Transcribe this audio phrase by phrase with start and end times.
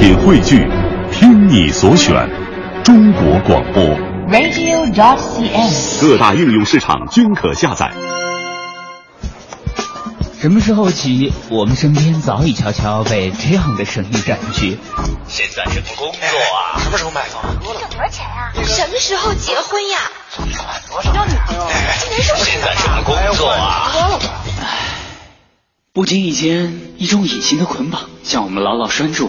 [0.00, 0.66] 品汇聚，
[1.12, 2.26] 听你所选，
[2.82, 3.84] 中国广播。
[4.30, 6.00] radio.dot.cn，。
[6.00, 7.92] 各大应用市场均可下载。
[10.40, 14.78] 什么时候起，我们身边早已悄悄被这样的声音占据？
[15.28, 16.80] 现在什么工作啊？
[16.80, 17.52] 什么时候买房啊？
[17.60, 18.50] 挣多少钱啊？
[18.64, 19.98] 什么时候结婚呀？
[20.90, 21.12] 多少？
[21.12, 21.66] 交女朋友？
[21.98, 23.92] 今年是现在什么工作啊？
[25.92, 29.28] 不经意间，一种隐形的捆绑将我们牢牢拴住，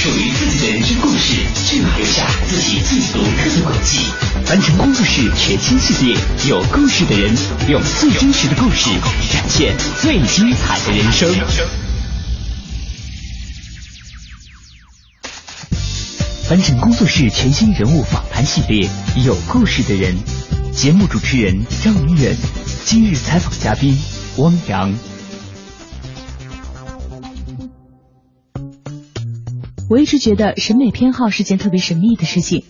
[0.00, 1.34] 属于自己的人生故事，
[1.68, 3.98] 就要留下自己最独特的轨迹。
[4.46, 6.16] 凡尘工作室全新系列，
[6.48, 7.36] 有故事的人，
[7.68, 8.88] 用最真实的故事
[9.30, 11.28] 展现最精彩的人生。
[16.48, 18.88] 凡尘工作室全新人物访谈系列，
[19.22, 20.16] 有故事的人。
[20.72, 22.34] 节目主持人张明远，
[22.86, 23.94] 今日采访嘉宾
[24.38, 24.94] 汪洋。
[29.90, 32.62] 我一直觉得审美偏好是件特别神秘的事情，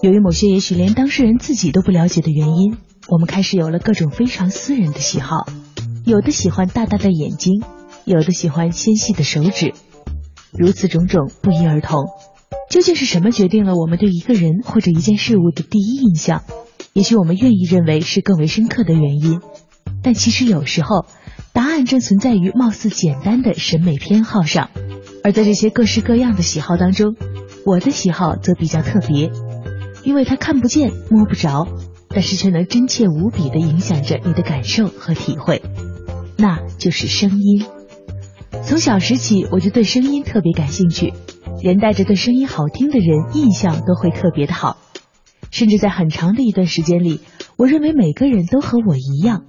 [0.00, 2.78] 由于某些也许连当事人自己都不了解的原因，
[3.08, 5.46] 我们开始有了各种非常私人的喜好。
[6.06, 7.62] 有的喜欢大大的眼睛，
[8.06, 9.74] 有的喜欢纤细的手指，
[10.50, 12.06] 如此种种不一而同。
[12.70, 16.42] 究竟是什么决定了我们对一个人或者一件事物的第一印象？
[16.94, 19.42] 也许我们愿意认为是更为深刻的原因，
[20.02, 21.04] 但其实有时候
[21.52, 24.70] 答案正存在于貌似简单的审美偏好上。
[25.24, 27.14] 而在这些各式各样的喜好当中，
[27.64, 29.30] 我的喜好则比较特别，
[30.04, 31.68] 因为它看不见、摸不着，
[32.08, 35.62] 但是却能真切无比的影响着你的感受和体会，
[36.36, 37.64] 那就是声音。
[38.64, 41.12] 从小时起，我就对声音特别感兴趣，
[41.62, 44.76] 连带着对声音好听的人印象都会特别的好。
[45.50, 47.20] 甚至在很长的一段时间里，
[47.58, 49.44] 我认为每个人都和我一样，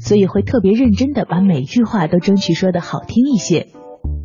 [0.00, 3.68] 所以会特别认真的把每句话都争取说的好听一些。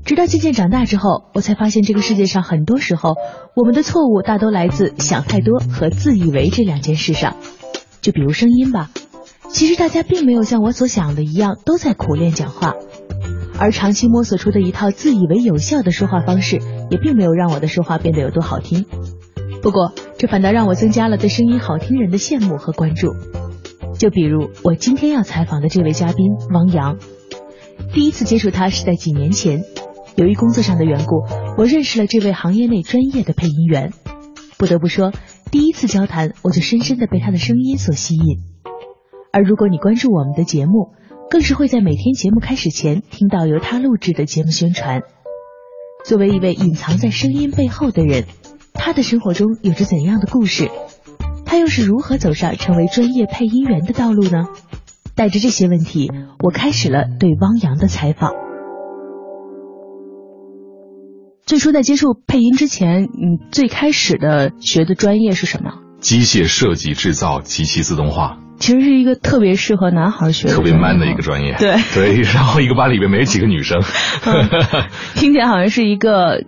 [0.08, 3.16] 直到渐渐长大之后，我才发现这个世界上很多时候，
[3.54, 7.36] 我们的错误大都来自想太多和自以为这两件事上。
[8.00, 8.90] 就比如声音吧，
[9.50, 12.74] 其实大家并没有像我所想的一样都在苦练讲话，
[13.60, 18.86] 而长期摸索出的一套自以为有效的说话方式，也并没有让我的说话变得有多好听。
[19.62, 23.10] 不过，这反倒让我增加了对声音好听人的羡慕和关注。
[24.00, 26.98] 就比如我今天要采访的这位嘉宾汪洋，
[27.94, 29.66] 第一次接触他是在几年前，
[30.18, 31.24] 由于工作上的缘故，
[31.60, 33.94] 我认识了这位行业内专业的配音员。
[34.58, 35.14] 不得不说，
[35.52, 38.40] 第一次交谈我就深深的被他的声音所吸引。
[39.32, 40.90] 而如果你关注我们的节目，
[41.30, 45.02] 更是会在每天节目开始前听到由他录制的节目宣传。
[46.04, 48.26] 作为一位隐藏在声音背后的人。
[48.74, 50.70] 他的生活中有着怎样的故事？
[51.46, 54.48] 他又是如何走上成为专业配音员的道路呢？
[55.14, 56.12] 带着这些问题，
[56.44, 58.47] 我开始了对汪洋的采访。
[61.48, 65.76] 最初在接触配音之前，你最开始的学的专业是什么？
[66.02, 68.38] 机械设计制造及其自动化。
[68.60, 71.56] 其实是一个特别适合男孩学的，特别 man 的一个专业。
[71.58, 73.82] 对对，然后一个班里边没几个女生，
[74.28, 74.50] 嗯、
[75.16, 76.44] 听起来好像是一个。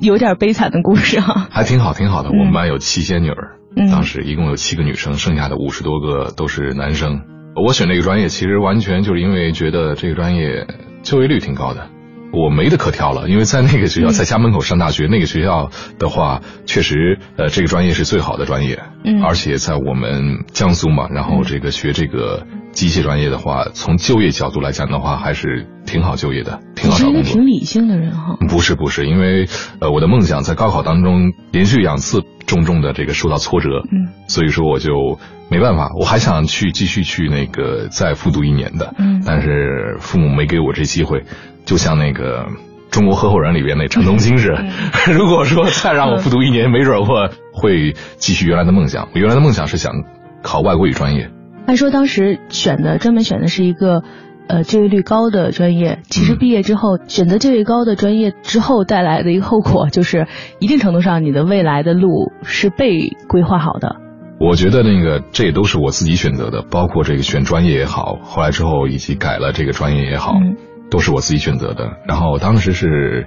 [0.00, 2.30] 有点悲惨的故事啊，还挺好，挺好的。
[2.30, 7.20] 嗯、我们班有七仙女儿，嗯、当时一共有七个女生，剩下的五十多个都是男生。
[7.54, 10.66] 我选这个专业，其实完全就是因为觉得这个专业
[11.04, 11.86] 就业率挺高的，
[12.32, 13.28] 我没得可挑了。
[13.28, 18.80] 因为在那个学校，在家门口上大学，嗯、那个学校的话，确实，呃，这个专业是最好的专业。
[19.04, 27.22] 嗯，而且在我们江苏嘛，然后这个学这个机械专业的话，从就业角度来讲的话，还是挺好就业的，挺好找工作。
[27.22, 28.36] 你是一个挺理性的人哈。
[28.48, 29.46] 不是不是，因为
[29.80, 35.18] 呃，我的梦想在高考当中连续两次重重的这个受到挫折，嗯，所以说我就
[35.50, 41.24] 没办法，我还想去继续去那个再复读一年的，嗯，但是父母没给我这机会，
[41.64, 42.46] 就像那个。
[42.90, 44.68] 中国合伙人里边那陈东青是，嗯、
[45.16, 49.08] 如果说再让我复读一年，嗯、没准我会继续原来的梦想。
[49.14, 49.94] 我原来的梦想是想
[50.42, 51.30] 考外国语专业。
[51.66, 54.02] 按说当时选的专门选的是一个
[54.46, 60.26] 呃就业率高的专业，其实毕业之后、嗯、选择就业高的专业之后带来的一个后果，就是
[60.58, 63.96] 一定程度上你的未来的路是被规划好的。
[64.38, 70.34] 我觉得那个这也都是我自己选择的，包括这个选专业也好，后来之后以及改了这个专业也好。
[70.34, 70.56] 嗯
[70.92, 73.26] 都是我自己选择的，然后当时是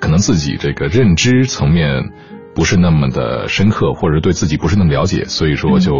[0.00, 2.04] 可能自己这个认知层面
[2.54, 5.92] 不是那么的深刻，或者对自己不是那么了解，所以说就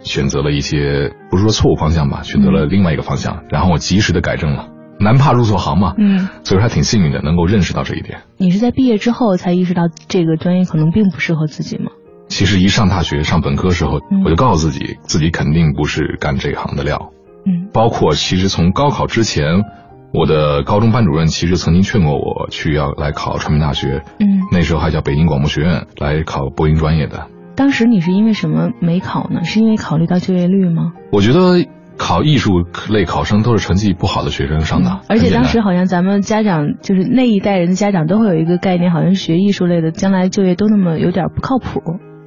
[0.00, 4.68] 选择了一些不是说错误方向吧，选择了另外一个方向，然后我及时的改正了。
[4.98, 8.22] 难怕入错行嘛，嗯，所以说还挺幸运的，能够认识到这一点。
[8.36, 11.92] 你是在毕业之后才意识到这个专业可能并不适合自己吗？
[12.28, 17.10] 其实一上大学上本科时候，嗯我就告诉自己，自己肯定不是干这行的料。
[17.44, 19.64] 嗯包括其实从高考之前，
[20.12, 27.28] 我的高中班主任其实曾经劝过我去要来考传媒大学，嗯，那时候还叫北京广播学院来考播音专业的。
[27.56, 29.42] 当时你是因为什么没考呢？
[29.44, 30.92] 是因为考虑到就业率吗？
[31.12, 31.66] 我觉得
[31.96, 41.80] 考艺术类考生都是成绩不好的学生上的，嗯而且当时好像咱们家长就是那一代人的家长都会有一个概念，好像学艺术类的将来就业都那么有点不靠谱。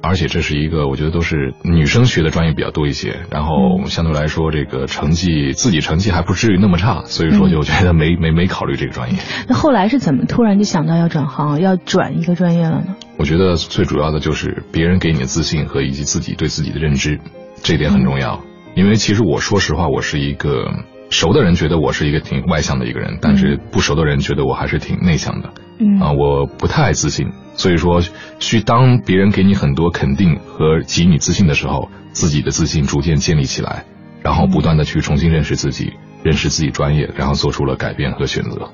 [0.06, 9.18] 而且这是一个，我觉得都是女生学的专业比较多一些，然后嗯相对来说，这个成绩自己成绩还不至于那么差，所以说嗯就觉得没没没考虑这个专业。
[9.48, 12.96] 那后来是怎么突然就想到要转行，要转一个专业了呢？
[13.18, 17.18] 我觉得最主要的就是别人给你的自信和以及自己对自己的认知，
[17.62, 18.40] 这一点很重要。
[18.74, 20.66] 因为其实我说实话，我是一个
[21.10, 25.50] 熟的人觉得我是一个挺外向的一个人，但是不熟的人觉得我还是挺内向的。
[25.78, 26.00] 嗯。
[26.00, 28.00] 啊，我不太自信，所以说
[28.38, 33.84] 去当别人给你很多肯定和给予你自信的时候，自己的自信逐渐建立起来，
[34.22, 35.92] 然后不断的去重新认识自己，
[36.22, 38.70] 认识自己专业，然后做出了改变和选择。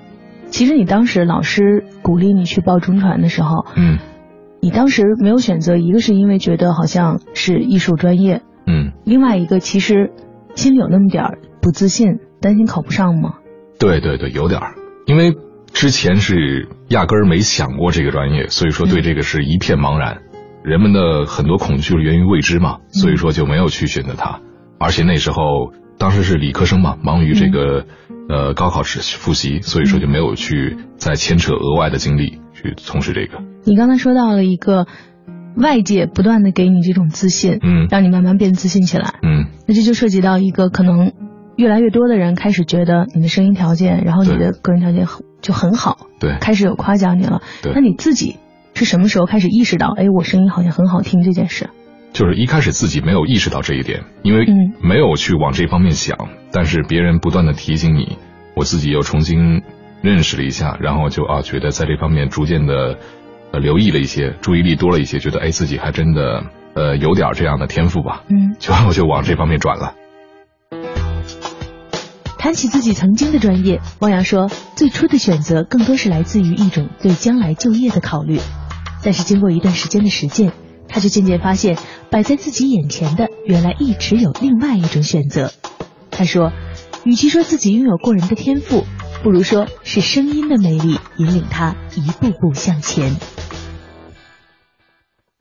[0.51, 3.99] 其实你当时老师鼓励你去报中传的时候，嗯。
[4.65, 10.13] 你当时没有选择，一个是因为觉得好像是艺术专业，嗯，另外一个其实
[10.55, 13.37] 心里有那么点儿不自信，担心考不上吗？
[13.79, 14.75] 对对对，有点儿，
[15.07, 15.35] 因为
[15.73, 20.21] 之前是压根儿没想过这个专业，所以说对这个是一片茫然。
[20.65, 24.41] 人们的很多恐惧源于未知嘛，所以说就没有去选择它。
[24.79, 27.87] 而且那时候当时是理科生嘛，忙于这个、
[28.29, 33.43] 呃高考试复习，所以说就没有去再牵扯额外的精力去从事这个。
[33.65, 34.87] 你刚才说到了一个
[35.57, 39.15] 外界不断的给你这种自信，嗯让你慢慢变自信起来。
[39.23, 41.13] 嗯，那这就涉及到一个可能
[41.63, 47.41] 越来越多的人开始觉得你的声音条件，然后你的个人条件很就很好，对开始有夸奖你了。
[47.63, 48.39] 对那你自己
[48.75, 51.71] 是什么时候开始意识到，哎，我声音好像很好听这件事？
[52.13, 56.19] 就是一开始自己没有意识到这一点，因为嗯没有去往这方面想，
[56.51, 58.19] 但是别人不断的提醒你，
[58.57, 59.63] 我自己又重新
[60.03, 62.99] 认识了一下，然后就啊觉得在这方面逐渐的
[63.53, 66.43] 呃留意了一些，注意力多了一些，觉得哎自己还真的
[66.75, 69.95] 呃有点这样的天赋吧，嗯，就我就往这方面转了。
[72.43, 78.41] 谈起自己曾经的专业，汪洋说，最初的选择更多是来自于一种对将来就业的考虑，
[79.05, 80.53] 但是经过一段时间的实践，
[80.89, 81.79] 他就渐渐发现，
[82.11, 85.53] 摆在自己眼前的原来一直有另外一种选择。
[86.11, 86.53] 他说，
[87.05, 88.87] 与其说自己拥有过人的天赋，
[89.23, 93.15] 不如说是声音的魅力引领他一步步向前。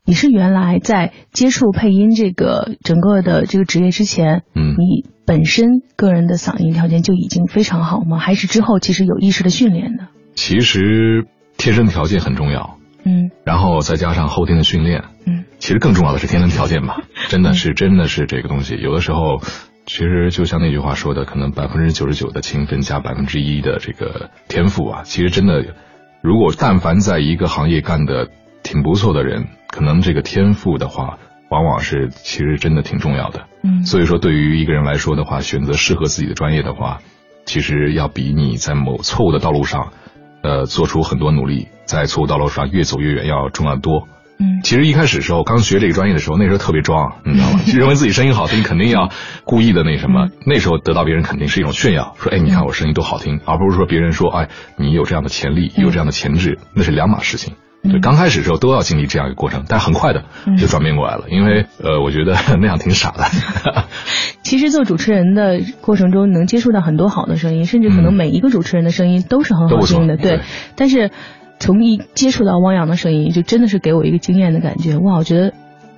[0.06, 8.18] 你是原来在接触配音这个整个的这个职业之前，嗯你本身个人的嗓音条件就已经非常好吗？
[8.20, 10.10] 还是之后其实有意识的训练呢？
[10.36, 11.26] 其实
[11.58, 18.76] 天生条件很重要，嗯然后再加上后天的训练，嗯其实更重要的是天生条件吧， 真的是真的是这个东西。
[18.76, 19.40] 有的时候，
[19.86, 25.64] 其实就像那句话说的，可能百分之九十九的勤奋加百分之一的这个天赋啊，其实真的，
[26.22, 28.28] 如果但凡在一个行业干的
[28.64, 31.20] 挺不错的人，可能这个天赋的话，
[31.52, 33.42] 往往是其实真的挺重要的。
[33.64, 37.00] 嗯所以说，对于一个人来说的话，选择适合自己的专业的话，
[37.46, 39.92] 其实要比你在某错误的道路上，
[40.42, 44.08] 呃，做出很多努力，在错误道路上越走越远要重要得多。
[44.40, 47.60] 嗯其实一开始的时候，刚学这个专业的时候，那时候特别装，你知道吗？
[47.68, 49.10] 就认为自己声音好听，肯定要
[49.44, 50.30] 故意的那什么。
[50.48, 57.54] 那时候得到别人肯定是一种炫耀，说哎，你看我声音多好听，而不是说别人说哎，你有这样的潜力，有这样的潜质，那是两码事情。
[57.84, 60.24] 对，刚开始的时候都要经历这样一个过程，但很快的
[60.58, 63.24] 就转变过来了，因为呃，我觉得 那样挺傻的。
[64.44, 70.42] 其实做主持人的过程中，能接触到很多好的声音，甚至可能嗯每一个主持人的声音都是很好听的，对对。
[70.76, 71.12] 但是
[71.60, 75.16] 从一接触到汪洋的声音，就真的是给我一个惊艳的感觉，哇！
[75.16, 75.54] 我觉得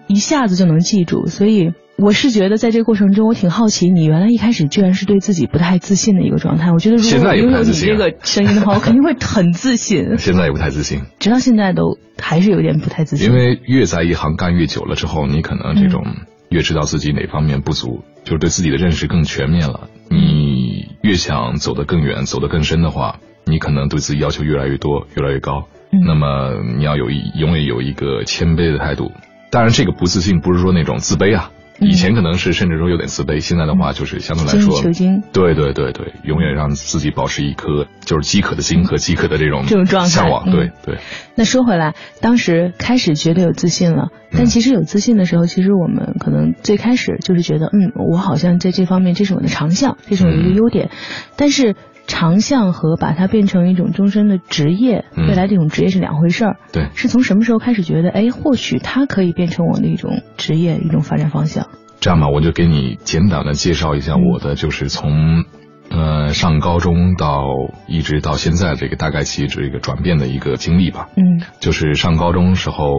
[0.08, 1.74] 一下子就能记住，所以。
[1.96, 6.72] 我是觉得在这个过程中，我挺好奇，你原来一开始居然是对自己不太自信的一个状态。
[6.72, 13.30] 我觉得如现在也果我拥有你这个声音的话，我肯定会很自信， 现在也不太自信，直到现在都还是有点不太自信。
[13.30, 16.04] 因为越在一行干越久了之后，你可能这种
[16.50, 19.88] 越知道自己哪方面不足，就是对自己的认识更全面了。
[20.10, 25.68] 你越想走得更远、走得更深的话，你可能对自己要求越来越多、越来越高。
[25.92, 29.12] 嗯那么你要有一永远有一个谦卑的态度。
[29.52, 35.22] 当然，这个不自信不是说那种自卑啊，嗯以前可能是甚至说有点自卑，现在的话就是相对来精益说，求精。
[35.34, 40.50] 对对对对，永远让自己保持一颗就是饥渴的心和饥渴的这种这种状态向往。
[40.50, 40.98] 嗯对对，
[41.36, 50.90] 那说回来，当时开始觉得有自信了，但嗯其实有自信的时候，其实我们可能最开始就是觉得，嗯，我好像在这方面这是我的长项，这是我的一个嗯优点，
[51.36, 51.76] 但是。
[52.06, 56.58] 长项和把它变成一种终身的职业，嗯未来这种职业是两回事儿。
[56.72, 61.68] 对是从什么时候开始觉得，哎，或许它可以变成我的一种职业，一种发展方向？
[62.00, 65.46] 这样吧，我就给你简短的介绍一下我的，就是从
[65.90, 67.46] 呃上高中到
[67.88, 71.08] 一直到现在这个大概其这个转变的一个经历吧。
[71.16, 72.90] 嗯就是上高中时候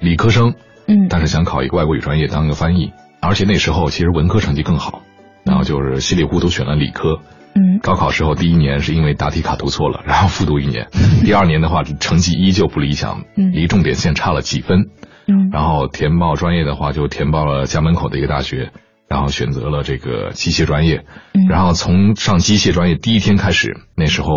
[0.00, 0.54] 理科生，
[0.88, 5.02] 嗯但是想考一个外国语专业当个翻译，而且那时候其实文科成绩更好，
[5.44, 7.20] 然后就是稀里糊涂选了理科。
[7.54, 10.88] 嗯高考时候第一年是因为答题卡读错了，然后复读一年。
[11.24, 14.90] 第二年的话成绩依旧不理想，嗯离重点线差了几分。
[15.26, 18.72] 嗯然后填报专业的话，就填报了家门口的一个大学，
[19.08, 21.04] 然后选择了这个机械专业。
[21.34, 24.28] 嗯然后从上机械专业第一天开始，那时候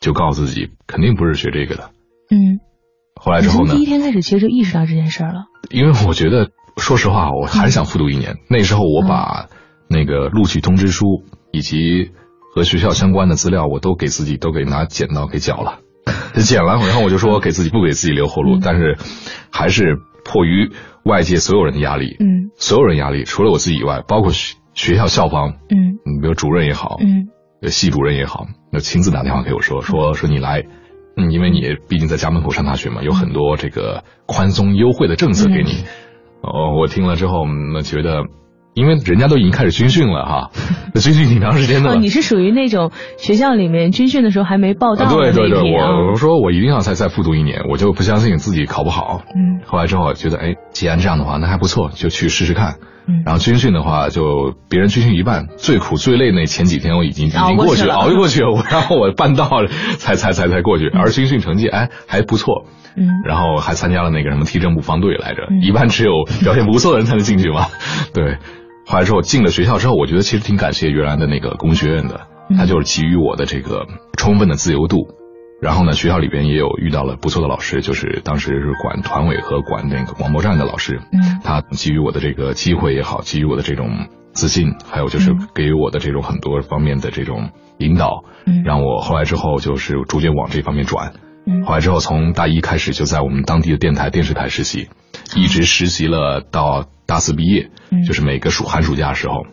[0.00, 1.90] 就告诉自己肯定不是学这个的。
[2.30, 2.60] 嗯。
[3.14, 5.44] 后来之后呢从第一，天开始其实就意识到这件事儿了。
[5.70, 8.36] 因为我觉得，说实话，我还是想复读一年。
[8.50, 9.46] 那时候我把
[9.88, 12.10] 那个录取通知书以及
[12.54, 15.78] 和学校相关的资料，我都给自己都给拿剪刀给绞了，
[16.42, 18.96] 剪了，然后我就说给自己不给自己留后路，嗯但是
[19.50, 20.70] 还是迫于
[21.04, 27.28] 外界所有人的压力，嗯所有人压力，除了我自己以外，包括学学校校方，嗯嗯，比如主任也好，嗯
[27.62, 30.62] 呃系主任也好，那亲自打电话给我说说说你来，
[31.16, 35.84] 嗯，因为你毕竟在家门口上大学嘛，有很多这个宽松优惠的政策给你。
[36.42, 38.24] 哦，我听了之后，嗯那觉得，
[38.74, 40.50] 因为人家都已经开始军训了哈，
[40.94, 45.60] 那 军训挺长时间的哦，你是属于那种学校里面军训的时候还没报到对对对。
[45.60, 49.22] 我我说我一定要再再复读一年，我就不相信自己考不好。
[49.36, 49.60] 嗯。
[49.66, 52.76] 后来之后觉得，哎，既然这样的话，那还不错，就去试试看。
[53.06, 53.22] 嗯。
[53.26, 62.64] 然后军训的话，就别人军训一半，最苦最累那前几天我已经已经过去了，过去了熬过去了，我 然后我办到了才才才才过去，而军训成绩哎还不错，
[62.96, 63.06] 嗯。
[63.26, 65.60] 然后还参加了那个什么踢正步方队来着，嗯。
[65.62, 66.12] 一般只有
[66.42, 67.66] 表现不错的人才能进去嘛。
[68.14, 68.38] 对，
[68.84, 72.56] 后来之后进了学校之后，我觉得其实挺感谢原来的那个工学院的，嗯。
[72.56, 73.86] 他就是给予我的这个
[74.16, 74.98] 充分的自由度。
[75.60, 81.40] 然后呢，学校里边也有遇到了不错的老师，就是当时是管团委和管那个广播站的老师，嗯。
[81.44, 85.48] 他给予我的这个机会也好，给予我的这种自信，还有就是嗯。
[85.54, 88.64] 给予我的这种很多方面的这种引导，嗯。
[88.64, 91.12] 让我后来之后就是逐渐往这方面转。
[91.46, 91.62] 嗯。
[91.64, 94.88] 后来之后，从大一开始就在我们当地的电台、电视台实习，
[95.36, 99.44] 一直实习了到大四毕业，嗯就是每个暑寒暑假的时候。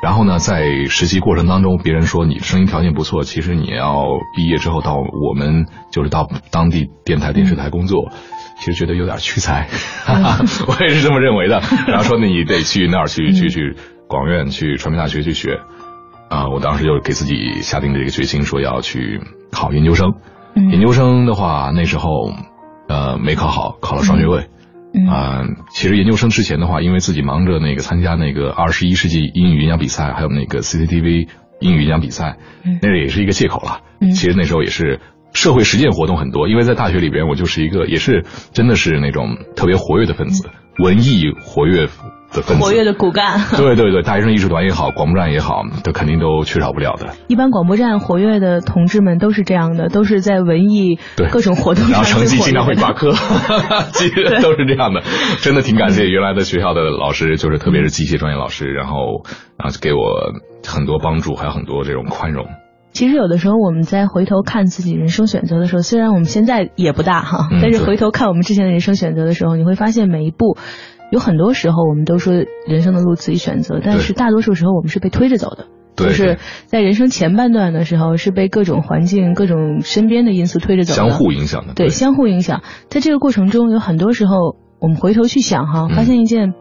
[0.00, 4.04] 然后呢，在实习过程当中，别人说你声音条件不错，其实你要
[4.36, 8.10] 毕业之后到我们就是到当地电台、电视台工作，
[8.58, 9.68] 其实觉得有点屈才，
[10.66, 11.60] 我也是这么认为的。
[11.86, 13.76] 然后说你得去那儿去去去
[14.08, 15.60] 广院、去传媒大学去学。
[16.28, 20.14] 啊、我当时就给自己下定了这个决心，说要去考研究生。
[20.56, 22.32] 嗯研究生的话，那时候
[22.88, 24.40] 呃没考好，考了双学位。
[24.40, 24.48] 嗯
[25.08, 31.28] 啊、其实研究生之前的话，因为自己忙着那个参加那个二十一世纪英语演讲比赛，还有那个 CCTV
[31.60, 32.78] 英语演讲比赛，嗯。
[32.82, 33.80] 那个也是一个借口了。
[34.00, 34.10] 嗯。
[34.10, 35.00] 其实那时候也是
[35.32, 41.88] 社会实践活动很多，因为在大学里边，我就是一个也是真的是那种特别活跃的分子，文艺活跃
[42.32, 42.62] 的分子。
[42.62, 43.40] 活跃的骨干。
[43.56, 47.08] 对对对，大学生艺术团也好，广播站也好，这肯定都缺少不了的。
[47.28, 53.12] 一般广播站活跃的同志们都是这样的，都是在文艺对各种活动上然后成绩经常会挂科，
[53.92, 55.02] 其实都是这样的。
[55.42, 59.24] 真的挺感谢原来的学校的老师，就是特别是机械专业老师，然后
[59.56, 60.32] 啊给我
[60.66, 62.46] 很多帮助，还有很多这种宽容。
[62.92, 70.58] 其实有的时候我们在回头看自己人生选择的时候，虽然我们现在也不大哈，但是回头看我们之前的人生选择的时候，你会发现每一步，
[71.12, 72.32] 有很多时候我们都说
[72.66, 75.66] 人生的路自己选择，但是大多数时候我们是被推着走的。
[75.94, 81.74] 对就是在人生前半段的时候，是被各种环境、各种身边的因素推着走的，相互影响的。
[81.74, 82.62] 对，相互影响。
[82.88, 86.54] 在这个过程中，有很多时候我们回头去想哈，嗯发现一件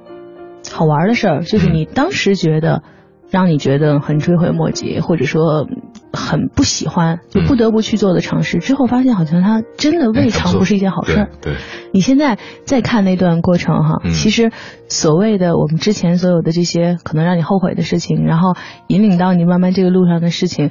[0.69, 2.83] 好玩的事儿，就是嗯你当时觉得
[3.29, 5.65] 让你觉得很追悔莫及，或者说
[6.13, 11.29] 很不喜欢，就不得不去做的尝试，之后发现好像它真的未尝不是一件好事儿。
[11.41, 11.59] 对，对
[11.93, 14.51] 你现在再看那段过程哈，嗯其实
[14.87, 18.55] 所谓的我们之前所有的这些可能让你后悔的事情，然后
[18.87, 20.69] 引领到你慢慢这个路上的事情，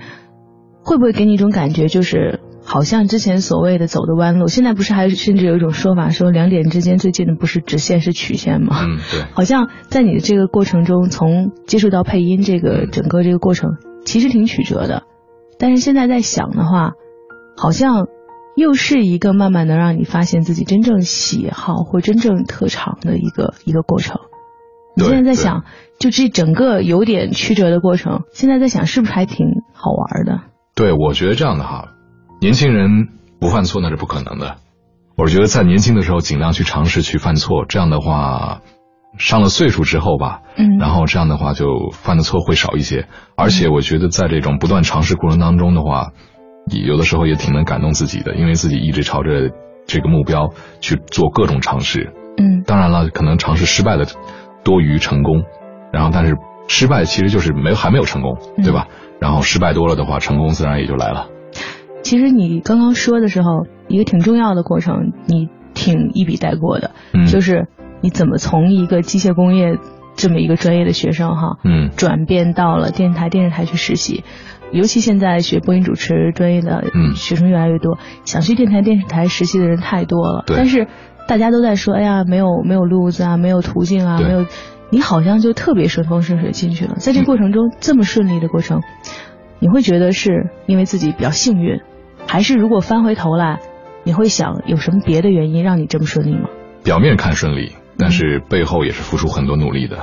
[0.84, 8.76] 会不会给你一种感觉，就是好像之前所谓的走的弯路，现在不是还甚至有一种说法说两点之间最近的不是直线是曲线吗？
[8.82, 13.70] 嗯，对，好像在你的这个过程中，从接触到配音这个嗯整个这个过程，
[14.04, 15.04] 其实挺曲折的。
[15.60, 16.94] 但是现在在想的话，
[17.56, 18.08] 好像
[18.56, 24.22] 又是一个慢慢能让你发现自己真正喜好或真正特长的一个一个过程。
[24.96, 25.64] 你现在在想，
[25.98, 30.40] 就这整个有点曲折的过程，现在在想是不是还挺好玩的？
[30.74, 31.92] 对，我觉得这样的哈，
[32.40, 34.56] 年轻人不犯错那是不可能的。
[35.16, 38.62] 我是觉得在年轻的时候尽量去尝试去犯错，这样的话，
[39.18, 43.06] 上了岁数之后吧，嗯然后这样的话就犯的错会少一些。
[43.36, 46.12] 而且我觉得在这种不断尝试过程当中的话，
[46.70, 49.50] 有的时候也挺能感动自己的，因为自己一直朝着
[49.86, 50.50] 这个目标
[50.80, 52.12] 去做各种尝试。
[52.38, 54.06] 嗯当然了，可能尝试失败的
[54.62, 55.42] 多于成功，
[55.92, 56.36] 然后但是
[56.68, 58.86] 失败其实就是没有还没有成功，对吧？
[59.20, 61.26] 然后失败多了的话，成功自然也就来了。
[62.02, 67.66] 其实你刚刚说的时候，一个挺重要的过程，你挺一笔带过的，嗯就是
[68.00, 69.78] 你怎么从一个机械工业
[70.16, 74.24] 这么一个专业的学生哈，嗯转变到了电台、电视台去实习。
[74.72, 80.44] 尤其现在学播音主持专业的嗯学生越来越多，想去电台、电视台实习的人太多了。
[80.46, 80.86] 对但是
[81.26, 84.46] 大家都在说，哎呀，没有没有路子啊，没有途径啊，没有。
[84.92, 88.80] 你好像就特别顺风顺水进去了，在这过程中、这么顺利的过程，
[89.60, 91.80] 你会觉得是因为自己比较幸运，
[92.26, 93.60] 还是如果翻回头来，
[94.02, 96.48] 你会想有什么别的原因让你这么顺利吗？
[96.82, 99.98] 表面看顺利，但是背后也是付出很多努力的。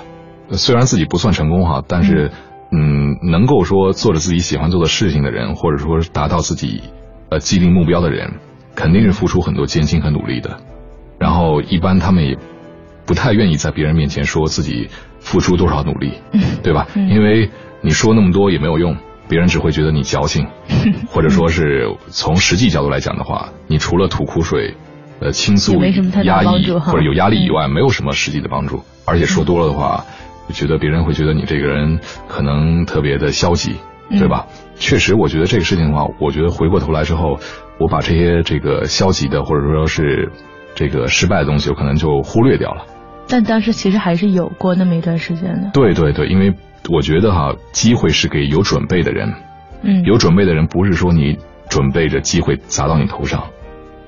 [0.50, 2.32] 呃虽然自己不算成功哈，但是
[2.72, 6.82] 嗯，能够说做着自己喜欢做的事情的人，或者说达到自己
[7.30, 8.36] 呃既定目标的人，
[8.76, 10.58] 肯定是付出很多艰辛和努力的。
[11.20, 12.38] 然后一般他们也
[13.06, 14.88] 不太愿意在别人面前说自己
[15.20, 16.14] 付出多少努力，
[16.64, 16.88] 对吧？
[16.96, 17.50] 嗯因为
[17.82, 18.96] 你说那么多也没有用，
[19.30, 20.48] 别人只会觉得你矫情，
[21.10, 24.76] 或者说是从实际角度来讲的话，你除了吐苦水、
[25.20, 28.84] 呃倾诉没什么太、大压抑或者有压力以外，没有什么实际的帮助。
[29.06, 30.06] 而且说多了的话，
[30.48, 33.76] 我觉得别人会觉得你这个人可能特别的消极，
[34.10, 34.46] 嗯对吧？
[34.78, 37.40] 确实，我觉得这个事情的话，我觉得回过头来之后，
[37.80, 40.32] 我把这些这个消极的或者说是
[40.76, 42.86] 这个失败的东西，我可能就忽略掉了。
[43.30, 45.72] 但当时其实还是有过那么一段时间的。
[45.74, 46.54] 对对对，因为
[46.90, 49.34] 我觉得哈，机会是给有准备的人。
[49.82, 51.38] 嗯，有准备的人不是说你
[51.70, 53.44] 准备着机会砸到你头上，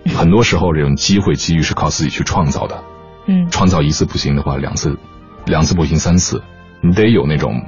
[0.05, 2.83] 很多时候这种机会机遇是靠自己去创造的。
[3.27, 4.97] 嗯创造一次不行的话，两次，
[5.45, 6.41] 两次不行三次，
[6.81, 7.61] 你得有那种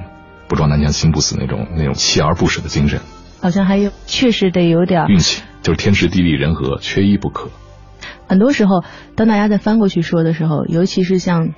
[0.48, 3.00] 不撞南墙心不死那种那种锲而不舍的精神。
[3.40, 7.50] 好像还有确实得有点运气就是天时地利人和，缺一不可。
[8.26, 8.82] 很多时候，
[9.14, 11.50] 当大家在翻过去说的时候，尤其是像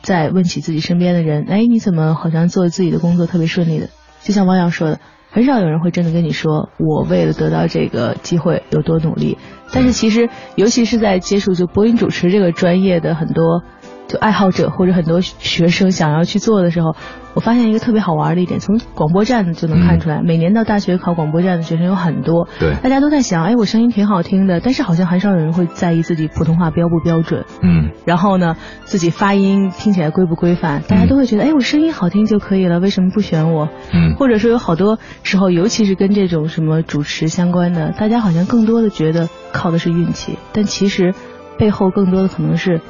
[0.00, 3.90] 在问起自己身边的人，哎，你怎么好像做自己的工作特别顺利的？
[4.22, 9.36] 就像汪洋说的，很少有人会真的跟你说，我为了得到这个机会有多努力。
[9.72, 13.62] 但是其实，尤其是在接触就播音主持这个专业的很多
[14.06, 16.94] 就爱好者或者很多学生想要去做的时候，
[17.34, 22.74] 我发现一个特别好玩的一点，从广播站就能看出来，每年到大学考广播站的学生有很多，对。
[22.82, 33.68] 大家都在想，哎，我声音挺好听的，但是好像很少有人会在意自己普通话标不标准，嗯，然后呢，自己发音听起来规不规范，大家都会觉得，哎，我声音好听就可以了，为什么不选我？
[33.92, 34.14] 嗯。
[34.16, 41.14] 或者说有好多时候，尤其是跟这种什么主持相关的，大家好像更多的觉得靠的是运气，但其实
[41.58, 42.80] 背后更多的可能是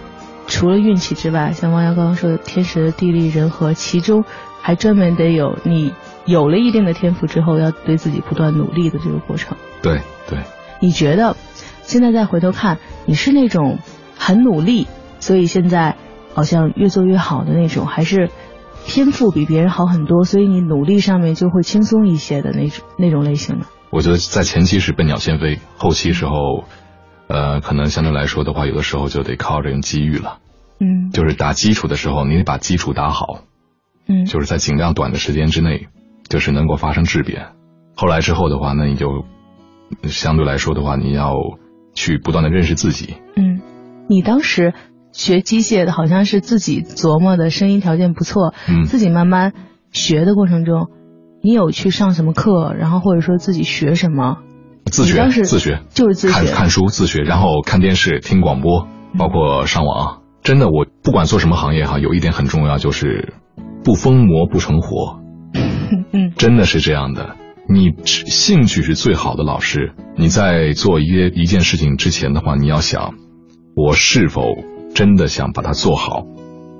[0.46, 4.24] 除了运气之外，像王瑶刚刚说的天时地利人和，其中
[4.60, 5.92] 还专门得有你
[6.26, 9.56] 有了一定的天赋之后，要对自己不断努力的这个过程。
[9.82, 10.38] 对对，
[10.80, 11.36] 你觉得
[11.82, 13.78] 现在再回头看，你是那种
[14.16, 14.86] 很努力，
[15.18, 15.96] 所以现在
[16.34, 18.30] 好像越做越好的那种，还是
[18.86, 23.66] 天赋比别人好很多，所以你努力上面就会轻松一些的那种那种类型呢？
[23.90, 26.64] 我觉得在前期是笨鸟先飞，后期时候，
[27.34, 30.38] 呃，可能相对来说的话，有的时候就得靠这种机遇了。
[30.78, 33.40] 嗯就是打基础的时候，你得把基础打好，
[34.06, 35.88] 嗯，就是在尽量短的时间之内，
[36.28, 37.48] 就是能够发生质变。
[37.96, 39.24] 后来之后的话，那你就
[40.04, 41.34] 相对来说的话，你要
[41.94, 43.16] 去不断的认识自己。
[43.34, 43.60] 嗯，
[44.08, 44.74] 你当时
[45.12, 49.52] 学机械的，好像是自己琢磨的，声音条件不错，嗯自己慢慢
[49.90, 50.88] 学的过程中，
[51.42, 54.38] 你有去上什么课，然后或者说自己学什么？
[54.90, 58.86] 自学自学就是自学看看书自学，然后看电视、听广播，
[59.18, 60.22] 包括上网。
[60.42, 63.34] 真的，我不管做什么行业哈，有一点很重要，就是
[63.82, 65.20] 不疯魔不成活。
[66.12, 67.36] 嗯真的是这样的。
[67.66, 69.94] 你兴趣是最好的老师。
[70.16, 73.14] 你在做一些一件事情之前的话，你要想，
[73.74, 74.42] 我是否
[74.94, 76.24] 真的想把它做好？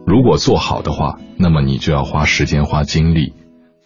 [0.07, 3.33] 如果做好的话，那么你就要花时间花精力，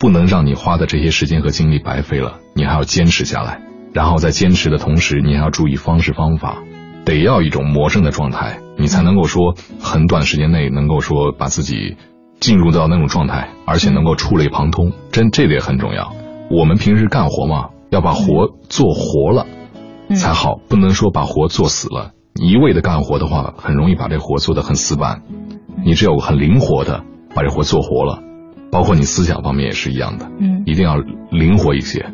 [0.00, 2.40] 不能让你花的这些时间和精力白费了。
[2.56, 3.60] 你还要坚持下来，
[3.92, 6.62] 然后在坚持的同时，你还要注意方式方法，
[7.04, 11.96] 得要一种魔怔的状态，你才能够说很短时间内能够说把自己
[12.40, 16.12] 进入到那种状态，而且能够触类旁通，真这点很重要。
[16.50, 19.46] 我们平时干活嘛，要把活做活了
[20.08, 22.12] 嗯才好，不能说把活做死了。
[22.34, 25.22] 一味的干活的话，很容易把这活做得很死板。
[25.84, 27.02] 你只有很灵活的
[27.34, 28.20] 把这活做活了，
[28.70, 30.96] 包括你思想方面也是一样的，嗯，一定要
[31.30, 32.06] 灵活一些。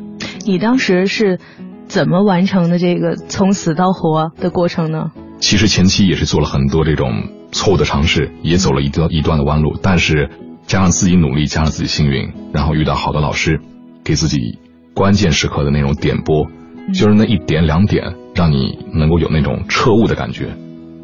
[0.44, 1.38] 你当时是
[1.87, 5.12] 怎么完成的这个从死到活的过程呢？
[5.40, 10.30] 其实前期也是做了很多这种错误的尝试，也走了一段一段的弯路，但是
[10.66, 13.61] 加上自己努力，加上自己幸运，然后遇到好的老师，
[14.02, 14.59] 给自己
[14.94, 16.46] 关键时刻的那种点拨，
[16.94, 20.57] 就是那一点两点，让你能够有那种彻悟的感觉，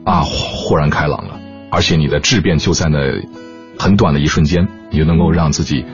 [0.05, 1.39] 啊，豁然开朗了，
[1.71, 2.99] 而且你的质变就在那
[3.79, 5.85] 很短的一瞬间，你就能够让自己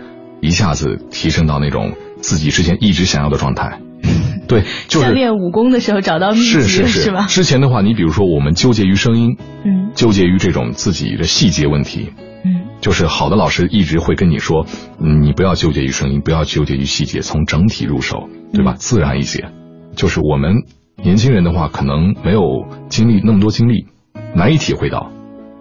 [0.40, 3.81] 一下子提升到那种自己之前一直想要的状态。
[4.46, 7.26] 对，就是练武功的时候找到秘籍是是是吧？
[7.26, 12.12] 之前的话，你比如说我们纠结于声音，嗯纠结于这种自己的细节问题，
[12.44, 14.64] 嗯就是好的老师一直会跟你说，
[15.00, 18.72] 嗯你不要纠结于声音，不要纠结于细节，从整体入手，对吧？
[18.72, 19.50] 嗯自然一些。
[19.96, 20.55] 就是我们
[21.02, 22.42] 年轻人的话，可能没有
[22.88, 23.87] 经历那么多经历，
[24.35, 25.11] 难以体会到。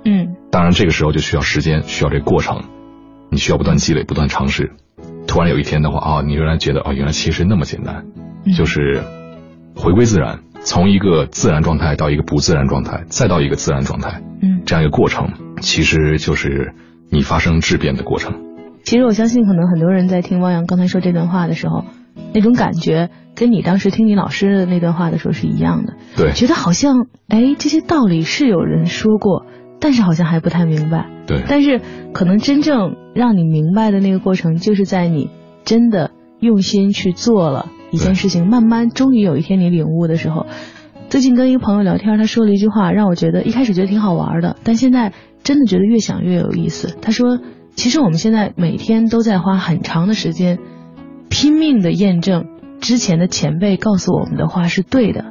[0.03, 2.61] 嗯当然，这个时候就需要时间，需要这个过程，
[3.31, 4.73] 你需要不断积累，不断尝试。
[5.35, 8.05] 突然有一天的话，啊、你原来觉得，哦，原来其实那么简单，
[8.45, 9.03] 嗯就是
[9.75, 14.61] 回归自然，从一个自然状态到一个不自然状态，再到一个自然状态，嗯。
[14.65, 16.73] 这样一个过程，其实就是
[17.11, 18.33] 你发生质变的过程。
[18.85, 21.83] 其实我相信，可能很多人在听汪洋刚才说这段话的时候，
[22.33, 29.45] 那种感觉跟你当时听你老师的那段话的时候是一样的，对觉得好像哎这些道理是有人说过，
[29.85, 31.05] 但是好像还不太明白。
[31.27, 31.79] 对，但是
[32.11, 35.29] 可能真正让你明白的那个过程，就是在你
[35.63, 40.47] 真的用心去做了一件事情，慢慢终于有一天你领悟的时候。
[41.07, 46.97] 最近跟一个朋友聊天，他说了一句话，让我觉得一开始觉得挺好玩的，但现在真的觉得越想越有意思。
[46.99, 47.37] 他说，
[47.75, 50.57] 其实我们现在每天都在花很长的时间，
[51.29, 52.45] 拼命的验证
[52.81, 55.25] 之前的前辈告诉我们的话是对的。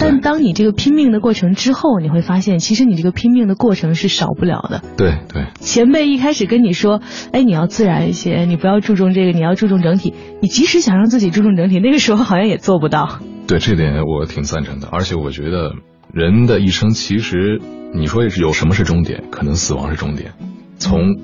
[0.00, 4.82] 但当你这个拼命的过程之后，你会发现，其实你这个拼命的过程是少不了的。
[4.96, 10.14] 对对前辈一开始跟你说，哎，你要自然一些，你不要注重这个，你要注重整体。
[10.40, 13.20] 你即使想让自己注重整体，那个时候好像也做不到。
[13.46, 14.88] 对，这点我挺赞成的。
[14.90, 15.74] 而且我觉得
[16.12, 17.60] 人的一生，其实
[17.94, 19.24] 你说有什么是终点？
[19.30, 20.32] 可能死亡是终点。
[20.78, 21.18] 从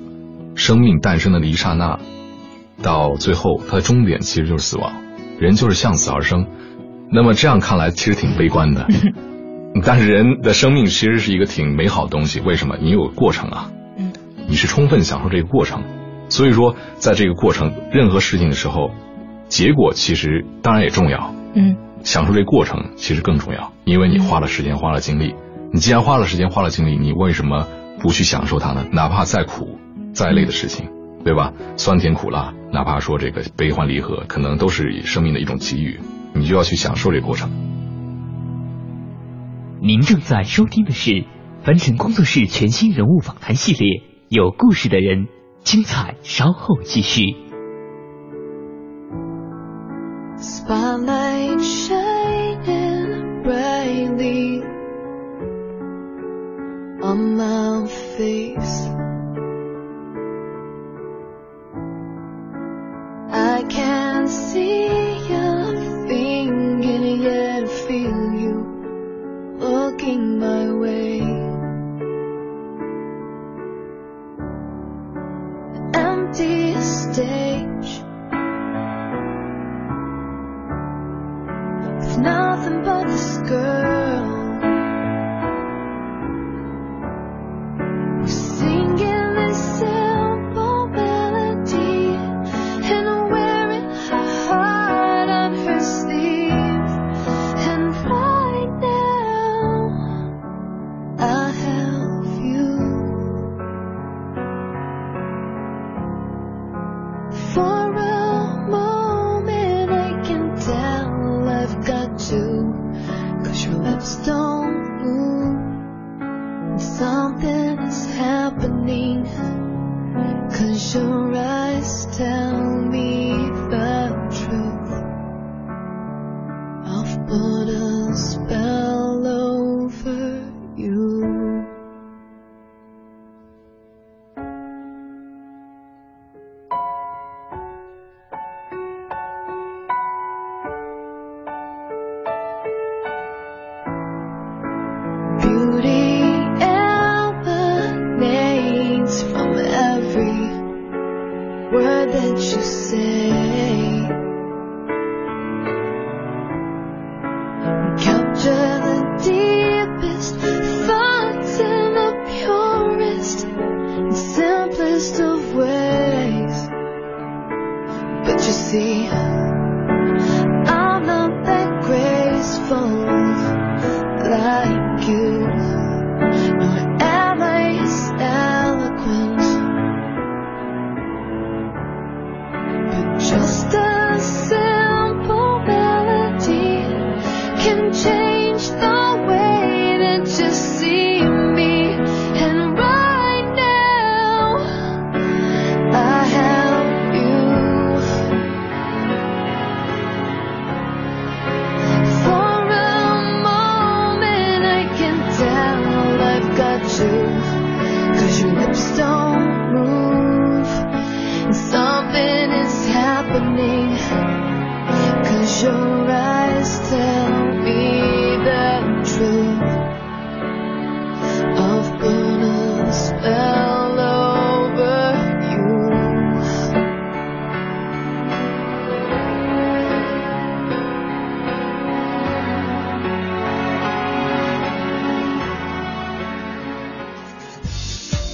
[0.55, 1.99] 生命诞生的那一刹那，
[2.83, 4.93] 到最后，它的终点其实就是死亡。
[5.39, 6.45] 人就是向死而生。
[7.11, 8.87] 那么这样看来，其实挺悲观的。
[9.83, 12.39] 但是人的生命其实是一个挺美好的东西。
[12.39, 12.77] 为什么？
[12.81, 14.11] 你有过程啊，嗯，
[14.47, 15.83] 你是充分享受这个过程。
[16.29, 18.91] 所以说，在这个过程，任何事情的时候，
[19.47, 21.33] 结果其实当然也重要。
[21.53, 25.35] 嗯享受这个过程其实更重要，因为你花了时间，花了精力。
[25.73, 27.67] 你既然花了时间，花了精力，你为什么
[27.99, 28.85] 不去享受它呢？
[28.91, 29.77] 哪怕再苦、
[30.13, 30.89] 再累的事情，
[31.25, 31.51] 对吧？
[31.75, 35.99] 酸甜苦辣，哪怕说这个悲欢离合，可能都是生命的一种机遇，
[36.33, 37.67] 你就要去享受这个过程。
[39.81, 41.25] 您正在收听的是
[41.63, 45.27] 凡尘工作室全新人物访谈系列有故事的人
[45.63, 47.35] 精彩稍后继续。
[63.29, 65.07] I can see
[66.07, 71.21] thinking, yet I feel you looking my way.
[75.93, 78.07] Empty stage.
[82.07, 84.06] with nothing but this girl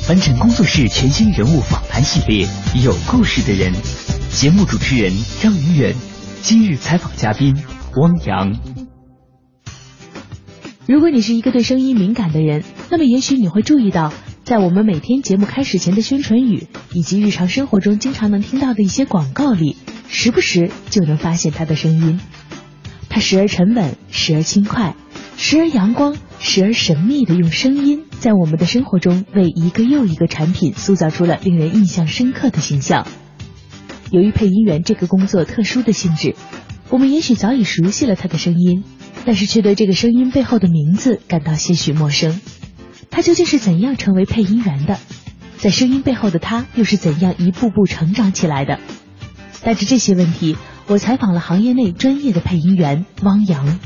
[0.05, 2.45] 凡尘工作室》全新人物访谈系列
[2.83, 3.73] 《有故事的人》，
[4.37, 5.95] 节目主持人张云远，
[6.41, 7.55] 今日采访嘉宾
[7.95, 8.53] 汪洋。
[10.85, 14.11] 如果你是一个对声音敏感的人，那么也许你会注意到，
[14.43, 19.77] 在我们每天节目开始前的宣传语，以及日常生活中经常能听到的一些广告里，
[20.09, 22.19] 时不时就能发现他的声音。
[23.07, 24.97] 他时而沉稳，时而轻快，
[25.37, 33.08] 时而阳光，时而神秘的用声音，在我们的生活中为一个又一个产品塑造出了令人印象深刻的形象。
[34.12, 36.36] 由于配音员这个工作特殊的性质，
[36.89, 38.84] 我们也许早已熟悉了他的声音，
[39.25, 42.39] 但是却对这个声音背后的名字感到些许陌生。
[43.10, 44.99] 他究竟是怎样成为配音员的？
[45.58, 48.79] 在声音背后的他又是怎样一步步成长起来的？
[49.63, 53.79] 带着这些问题，我采访了行业内专业的配音员汪洋。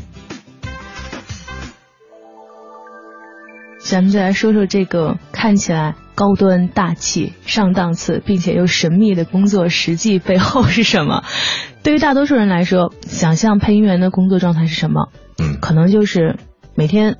[3.89, 11.23] 咱们再来说说这个看起来高端大气、上档次，并且又神秘的工作，实际背后是什么？
[11.83, 15.07] 对于大多数人来说，想象配音员的工作状态是什么？
[15.39, 16.35] 嗯，可能就是
[16.75, 17.15] 每天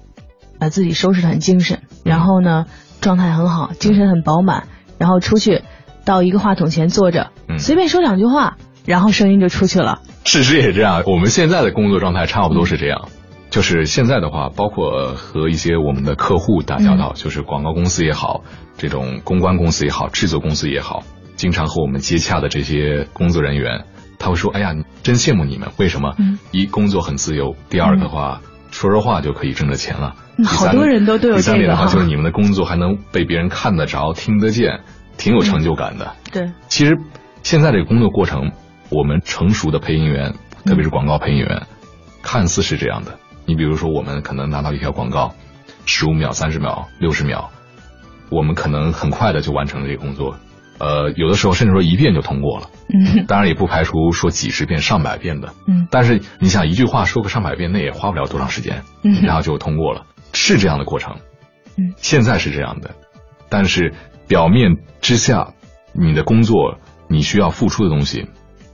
[0.60, 2.66] 把自己收拾得很精神，然后呢
[3.00, 5.62] 状态很好，精神很饱满，然后出去
[6.04, 10.02] 到一个话筒前坐着，嗯随便说两句话，然后声音就出去了。
[10.26, 13.08] 事实也是这样，我们现在的工作状态差不多是这样。
[13.50, 18.44] 就是现在的话，包括和一些我们的客户打交道，就是广告公司也好，
[18.78, 21.04] 这种公关公司也好，制作公司也好，
[21.36, 23.86] 经常和我们接洽的这些工作人员，
[24.20, 26.14] 他会说：“哎呀，真羡慕你们，为什么？
[26.20, 30.16] 嗯一工作很自由，第二个话、说说话就可以挣着钱了。
[30.46, 34.82] 好多人都都有第三点的话，就是你们的工作还能被别人看得着、听得见，
[35.18, 36.14] 挺有成就感的。
[36.32, 36.98] 对，其实
[37.44, 38.52] 现在这个工作过程，
[38.90, 40.34] 我们成熟的配音员，
[40.66, 41.64] 特别是广告配音员，
[42.22, 43.18] 看似是这样的。
[43.48, 45.34] 你比如说，我们可能拿到一条广告，
[45.86, 47.50] 十五秒、三十秒、六十秒，
[48.30, 50.36] 我们可能很快的就完成了这个工作。
[50.80, 52.70] 呃，有的时候甚至说一遍就通过了。
[52.94, 55.54] 嗯当然也不排除说几十遍、上百遍的。
[55.66, 61.16] 嗯但是你想一句话说个上百遍，那也花不了多长时间，嗯然后就通过了，是这样的过程。
[61.78, 62.92] 嗯现在是这样的，
[63.50, 63.94] 但是
[64.28, 65.54] 表面之下，
[65.94, 68.28] 你的工作你需要付出的东西，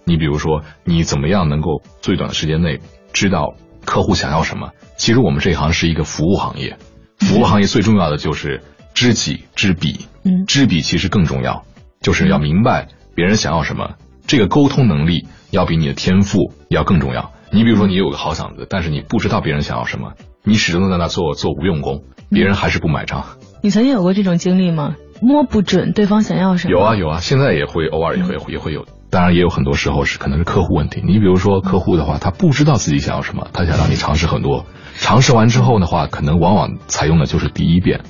[0.03, 2.79] 你比如说你怎么样能够最短的时间内
[3.13, 3.53] 知道
[3.85, 4.71] 客户想要什么？
[4.97, 6.77] 其实我们这一行是一个服务行业，
[7.19, 8.61] 服务行业最重要的就是
[8.93, 11.63] 知己知彼，嗯知彼其实更重要，
[12.01, 13.95] 就是要明白别人想要什么。
[14.25, 17.31] 这个沟通能力要比你的天赋要更重要。
[17.51, 23.25] 你比如说，你有个好嗓子，但是你不知道别人想要什么，你始终在那做做无用功，别人还是不买账。
[23.61, 24.95] 你曾经有过这种经历吗？
[25.21, 26.71] 摸不准对方想要什么？
[26.71, 30.99] 有啊有啊，现在也会偶尔也会也会有，当然也有很多时候是可能是客户问题。
[31.05, 38.01] 你比如说客户的话，他不知道自己想要什么，他想让你尝试很多，尝试完之后的话，可能往往采用的就是第一遍，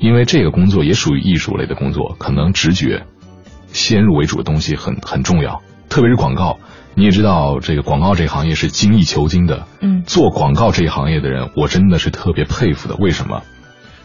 [0.00, 3.04] 因为这个工作也属于艺术类的工作，可能直觉、
[3.68, 6.58] 先入为主的东西很很重要，特别是广告。
[6.96, 9.64] 你也知道，这个广告这个行业是精益求精的。
[9.80, 12.96] 嗯做广告这一行业的人，我真的是特别佩服的。
[12.96, 13.42] 为什么？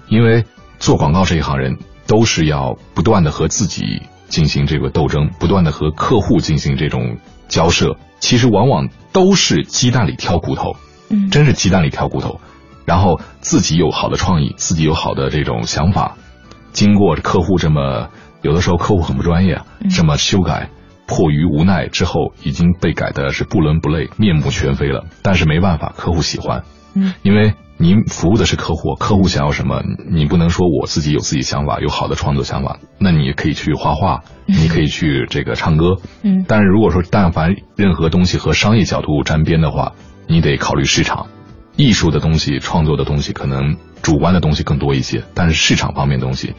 [0.07, 0.45] 因为
[0.77, 7.17] 做广告这一行人都是要不断的和自己进行这个斗争，不断的和客户进行这种
[7.47, 7.95] 交涉。
[8.19, 10.75] 其实往往都是鸡蛋里挑骨头，
[11.11, 12.41] 嗯，真是鸡蛋里挑骨头。
[12.83, 16.17] 然后自己有好的创意，自己有好的这种想法，
[16.71, 18.09] 经过客户这么
[18.41, 19.61] 有的时候客户很不专业
[19.95, 20.69] 这么修改，
[21.05, 25.05] 迫于无奈之后已经被改的是不伦不类、面目全非了。
[25.21, 26.63] 但是没办法，客户喜欢，
[26.95, 39.91] 嗯因为你服务的是客户，客户想要什么，你不能说我自己有自己想法，有好的创作想法，那你可以去画画，你可以去这个唱歌，嗯但是如果说但凡任何东西和商业角度沾边的话，
[40.27, 41.27] 你得考虑市场。
[41.75, 46.53] 艺术的东西、创作的东西，可能主观的东西更多一些，但是市场方面的东西，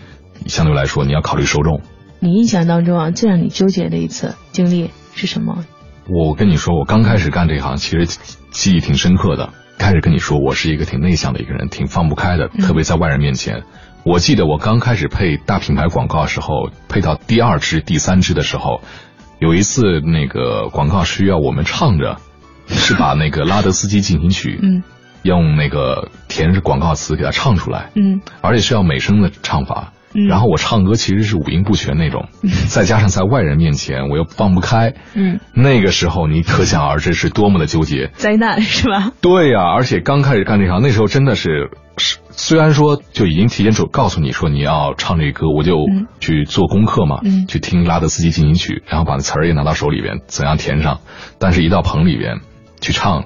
[0.47, 1.81] 相对来说你要考虑受众。
[2.21, 5.65] 你印象当中啊，最让你纠结的一次经历是什么？
[6.07, 8.19] 我跟你说，我刚开始干这行，其实
[8.51, 9.55] 记忆挺深刻的。
[9.79, 13.63] 开始跟你说，我是一个挺内向的一个人，挺放不开的，嗯特别在外人面前。
[14.05, 18.83] 我记得我刚开始配大品牌广告的时候，配到第二支、第三支的时候，
[19.39, 22.19] 有一次那个广告需要我们唱着，
[22.69, 24.83] 是把那个拉德斯基进行曲，嗯
[25.23, 29.94] 用那个填着广告词给它唱出来，嗯而且是要美声的唱法。
[30.15, 30.27] 嗯。
[30.27, 32.29] 然后我唱歌其实是五音不全那种，
[32.69, 38.11] 再加上在外人面前我又放不开，嗯，那个时候你可想而知是多么的纠结。
[38.15, 39.13] 灾难是吧？
[39.21, 46.07] 对呀、而且刚开始干这行，那时候真的是，是虽然说就已经提前就告诉你说你要唱这歌，我就嗯。
[46.21, 47.47] 去做功课嘛，嗯。
[47.47, 51.01] 去听拉德斯基进行曲，然后把词儿也拿到手里边，怎样填上。
[51.39, 52.41] 但是，一到棚里边
[52.81, 53.25] 去唱，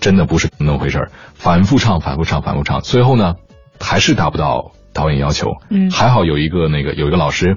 [0.00, 3.34] 真的不是那么回事儿，反复唱，反复唱，反复唱，最后呢，
[3.80, 5.50] 还是达不到导演要求。
[5.70, 7.56] 嗯还好有一个那个有一个老师，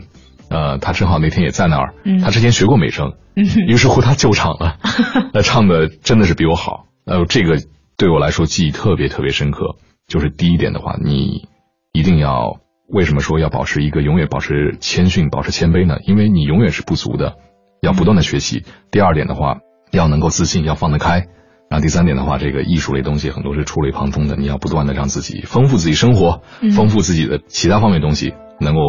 [0.50, 4.78] 呃，他正好那天也在那儿，嗯他之前学过美声，嗯于是乎他救场了，
[5.34, 6.86] 那唱的真的是比我好。
[7.06, 7.58] 呃，这个
[7.98, 9.78] 对我来说记忆特别特别深刻。
[10.08, 11.48] 就是第一点的话，你
[11.94, 15.98] 一定要为什么说要保持一个永远保持谦逊、保持谦卑呢？
[16.04, 17.36] 因为你永远是不足的，
[17.82, 18.64] 要不断的学习。
[18.92, 19.60] 第二点的话，
[19.92, 21.28] 要能够自信，要放得开。
[21.70, 28.80] 然后第三点的话，这个艺术类东西很多是触类旁通的，你要不断的让自己丰富自己生活，嗯丰富自己的其他方面东西，能够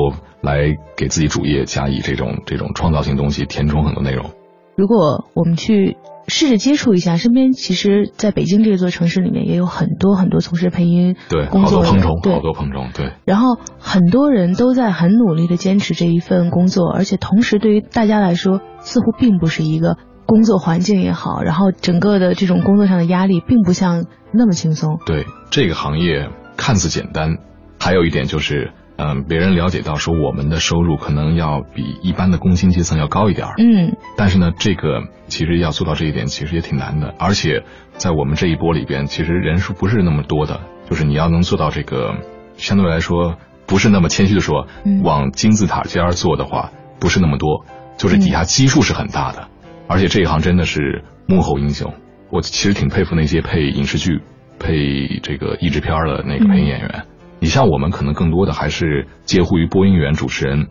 [0.40, 4.30] 来给自己主业加以这种这种创造性东西填充很多内容。
[4.76, 13.12] 如果我们去试着接触一下，身边其实在北京这座城市里面也有很多很多从事配音对，工作的人，好多碰撞，对好多碰撞，对。
[13.26, 19.98] 然后很多人都在很努力的坚持这一份工作，而且同时对于大家来说，似乎并不是一个
[20.30, 25.00] 工作环境也好，然后整个的这种工作上的压力并不像那么轻松。
[25.04, 27.38] 对这个行业看似简单，
[27.80, 37.12] 还有一点就是，嗯，别人了解到说我们的收入可能要比一般的工薪阶层要高一点儿，嗯但是呢，这个其实要做到这一点，其实也挺难的。
[37.18, 37.64] 而且
[37.94, 42.14] 在我们这一波里边，其实人数不是那么多的，就是你要能做到这个，
[42.56, 43.34] 相对来说
[43.66, 47.64] 不是那么谦虚的说，嗯往金字塔尖儿做的话，不是那么多，
[47.96, 49.48] 就是底下基数是很大的。
[49.90, 51.92] 而且这一行真的是幕后英雄，
[52.30, 54.20] 我其实挺佩服那些配影视剧、
[54.60, 57.02] 配这个译制片儿的那个配音演员。
[57.40, 60.68] 你像我们可能更多的还是介乎于播音员、主持人，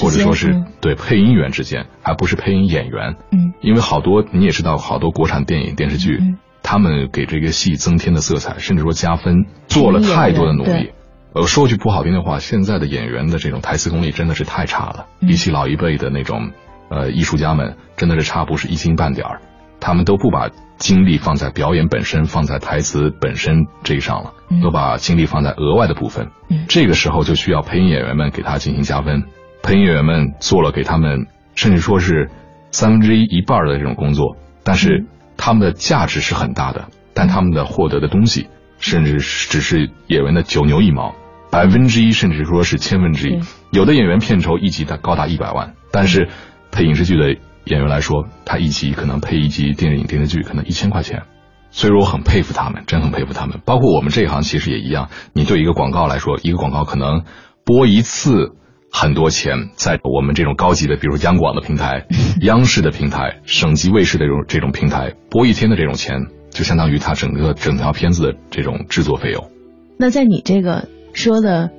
[0.00, 3.14] 或者说是对配音员之间，还不是配音演员。
[3.32, 10.90] 嗯因为好多你也知道，好多国产电影电视剧，嗯他们给这个戏增添的色彩，甚至说加分，做了太多的努力。
[11.34, 16.52] 呃，说句不好听的话，现在的演员的这种台词功力真的是太差了，嗯比起老一辈的那种
[16.90, 19.40] 呃艺术家们，真的是差不是一星半点儿。
[19.80, 26.28] 他们都不把精力放在表演本身，放在台词本身这一上了嗯，都把精力放在额外的部分。
[26.48, 29.24] 嗯这个时候就需要配音演员们给他进行加分。
[29.62, 32.30] 配音演员们做了给他们，甚至说是
[32.70, 41.14] 三分之一、一半的这种工作，但是嗯他们的价值是很大的，但他们的获得的东西，甚至是只是演员的九牛一毛，
[41.50, 43.40] 百分之一，甚至说是千分之一。
[43.70, 46.28] 有的演员片酬一集达高达一百万，但是
[46.74, 47.28] 配影视剧的
[47.66, 51.22] 演员来说，他一集可能配一集电影电视剧可能一千块钱。
[51.70, 53.60] 所以说我很佩服他们，真很佩服他们。
[53.64, 57.22] 包括我们这一行其实也一样，你对一个广告来说，一个广告可能
[57.64, 58.52] 播一次
[58.92, 62.06] 很多钱，在我们这种高级的，比如央广的平台、
[62.42, 69.50] 央视的平台、省级卫视的这种这种平台，播一天的这种钱，就相当于他整个整条片子的这种制作费用。
[69.96, 71.70] 那在你这个说的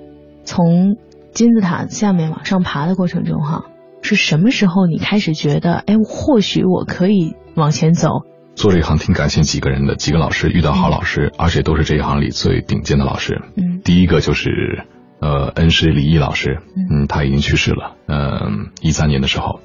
[0.45, 0.95] 从
[1.33, 3.65] 金字塔下面往上爬的过程中，哈，
[4.05, 8.21] 是什么时候你开始觉得，哎，或许我可以往前走？
[8.53, 13.41] 做这一行挺感谢几个人的，几个老师遇到好老师，而且都是这一行里最顶尖的老师。
[13.57, 14.85] 嗯第一个就是
[15.19, 19.59] 呃恩师李毅老师，嗯，他已经去世了，嗯，一三年的时候，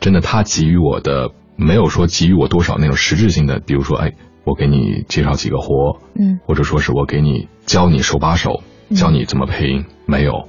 [0.00, 4.12] 真的他给予我的没有说给予我多少那种实质性的，比如说哎，
[4.44, 10.48] 我给你介绍几个活，嗯或者说是我给你教你手把手，嗯教你怎么配音，没有。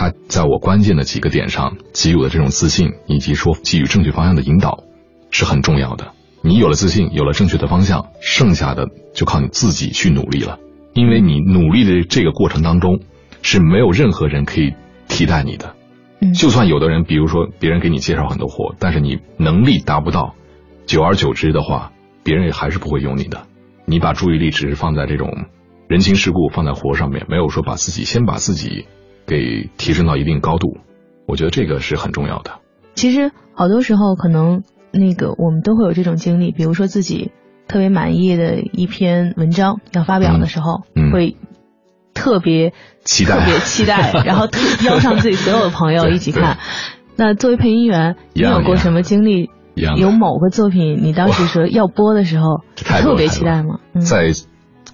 [0.00, 4.84] 他在我关键的几个点上给予我的这种自信，以及说给予正确方向的引导，
[5.30, 6.12] 是很重要的。
[6.40, 10.58] 你有了自信，有了正确的方向，剩下的就靠你自己去努力了。
[10.94, 13.00] 因为你努力的这个过程当中，
[13.42, 14.72] 是没有任何人可以
[15.06, 15.74] 替代你的。
[16.22, 20.34] 嗯，就算有的人，比如说别人给你介绍很多活，但是你能力达不到，
[20.86, 21.92] 久而久之的话，
[22.24, 23.42] 别人也还是不会用你的。
[23.84, 25.30] 你把注意力只是放在这种
[25.88, 28.86] 人情世故放在活上面，没有说把自己先把自己
[29.30, 30.78] 给提升到一定高度，
[31.28, 32.50] 我觉得这个是很重要的。
[32.94, 37.30] 其实好多时候可能那个我们都会有这种经历，比如说自己
[37.68, 41.36] 特别满意的一篇文章要发表的时候，嗯嗯会
[42.12, 42.72] 特别
[43.04, 46.58] 期待特别期待， 然后特邀上自己所有的朋友一起看。
[47.14, 49.48] 那作为配音员，你有过什么经历？
[49.96, 53.78] 有某个作品，你当时说要播的时候，特别期待吗？
[53.94, 54.32] 嗯在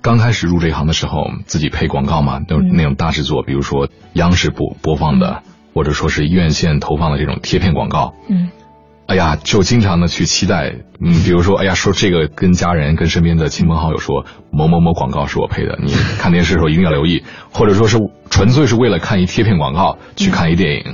[0.07, 2.77] 刚开始入这一行的时候，自己配广告嘛，都是嗯。
[2.77, 5.43] 那种大制作，比如说央视播播放的，
[5.75, 8.15] 或者说是院线投放的这种贴片广告。
[8.31, 8.51] 嗯。
[9.09, 17.99] 哎呀，就经常的去期待，嗯，比如说，哎呀，说这个跟家人、跟身边的亲朋好友说某某某广告是我配的，你看电视的时候一定要留意，或者说是
[18.31, 20.85] 纯粹是为了看一贴片广告去看一电影，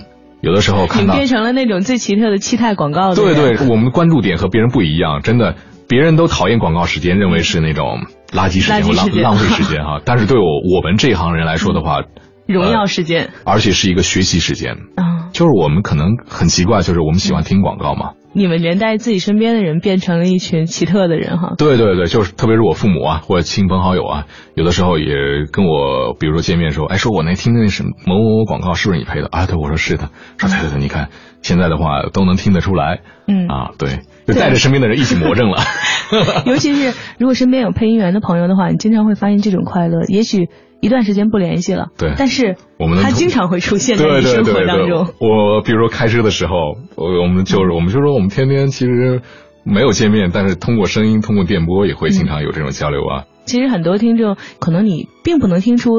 [0.40, 5.56] 有的时候看到你变成了那种最奇特的期待广告的对对，我们的关注点和别人不一样，真的，
[5.86, 10.00] 别人都讨厌广告时间，认为是那种垃圾时间或浪浪费时间哈。
[10.06, 12.02] 但是对我我们这一行人来说的话，
[12.46, 15.30] 荣耀时间而且是一个学习时间，啊！
[15.32, 18.12] 就是我们可能很奇怪，就是我们喜欢听广告嘛。
[18.34, 21.52] 你们连带自己身边的人变成了一群奇特的人哈。
[21.58, 25.06] 对对对，就是特别是我父母啊，或者亲朋好友啊，有的时候也
[25.52, 29.44] 跟我，比如说见面说，哎，说我那听的那什么某某某广告是不是你配的啊？
[29.44, 30.08] 对，我说是的，
[30.38, 31.10] 说对对对，你看
[31.42, 35.58] 现在的话都能听得出来，嗯啊，对，就带着身边的人一起魔怔了。
[36.46, 40.04] 尤其是如果身边有配音员的朋友的话，你经常会发现这种快乐。
[40.08, 40.48] 也许
[40.80, 45.08] 一段时间不联系了，对但是我们他经常会出现在你生活对对当中。
[45.18, 49.22] 我比如说开车的时候，我我们就是我们就说我们天天其实
[49.64, 53.24] 没有见面，但是通过声音、通过电波也会经常有这种交流啊。
[53.44, 55.90] 其实很多听众可能你并不能听出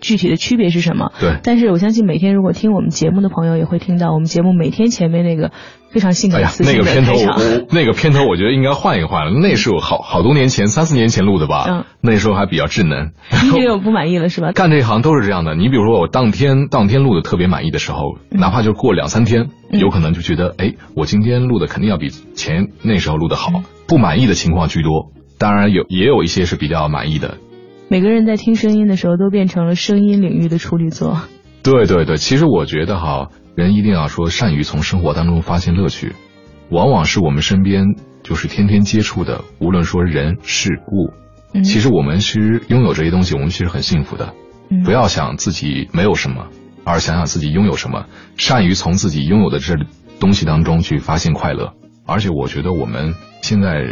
[0.00, 5.50] 具体的区别是什么，对但是我相信每天如果听我们节目的朋友也会听到我们节目每天前面那个
[5.90, 7.14] 非常性感刺激那个片头
[7.70, 13.12] 那个片头我觉得应该换一换了，那是我好好多年前三四年前录的吧，嗯那时候还比较稚嫩。
[13.42, 14.52] 你这个不满意了是吧？
[14.52, 25.12] 干这行都是这样的，你比如说我当天当天录的特别满意的时候，嗯哪怕就过两三天，嗯有可能就觉得，哎，我今天录的肯定要比前那时候录的好，嗯不满意的情况居多。
[25.38, 27.38] 当然有也有一些是比较满意的，
[27.88, 31.20] 每个人在听声音的时候都变成了声音领域的处女座。
[31.62, 36.14] 对对对，其实我觉得哈，人一定要说善于从生活当中发现乐趣，
[36.70, 37.84] 往往是我们身边
[38.22, 41.12] 就是天天接触的，无论说人事物，
[41.54, 44.34] 嗯其实我们是拥有这些东西，我们其实很幸福的。
[44.70, 46.48] 嗯不要想自己没有什么，
[46.84, 49.76] 而想想自己拥有什么，善于从自己拥有的这
[50.20, 51.72] 东西当中去发现快乐。
[52.06, 53.84] 而且我觉得我们现在，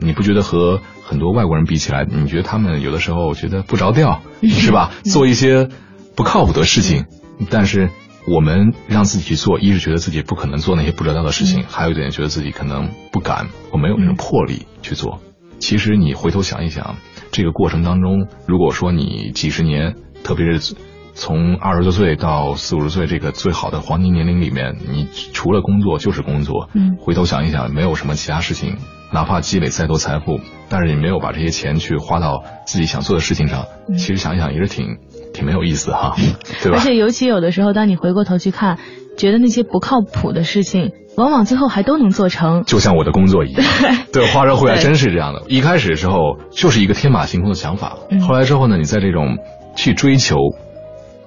[0.00, 4.90] 你不觉得和很多外国人比起来，你觉得他们有的时候觉得不着调， 是吧？
[5.04, 5.68] 做一些
[6.16, 7.04] 不靠谱的事情，
[7.50, 7.90] 但是
[8.26, 15.20] 我们让自己去做，一是觉得自己不可能做那些不着调的事情，还有一点觉得自己可能不敢我没有那种魄力去做。
[15.58, 16.96] 其实你回头想一想，
[17.32, 19.94] 这个过程当中，如果说你几十年，
[20.24, 20.74] 特别是
[21.12, 26.70] 从二十多岁到四五十岁这个最好的黄金年龄里面，你除了工作就是工作。
[26.72, 28.76] 嗯回头想一想，没有什么其他事情，
[29.12, 34.98] 哪怕积累再多财富，但是你没有把这些钱去花到自己想做的事情上，嗯其实想一想也是挺
[35.34, 36.14] 挺没有意思哈，
[36.62, 36.80] 对吧而？
[36.80, 38.78] 且尤其有的时候，当你回过头去看，
[39.16, 42.62] 觉得那些不靠谱的事情，往往最后还都能做成。
[42.64, 43.64] 就像我的工作一样，
[44.12, 45.42] 对，话说回来，对真是这样的。
[45.48, 49.38] 一开始的时候就是一个天马行空的想法，嗯后来之后呢，你在这种
[49.76, 50.36] 去追求，